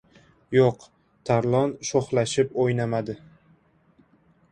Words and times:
Yo‘q, 0.55 0.85
Tarlon 1.29 1.75
sho‘xlashib 1.89 2.57
o‘ynamadi. 2.65 3.17